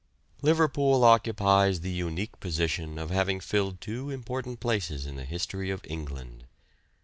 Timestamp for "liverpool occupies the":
0.41-1.91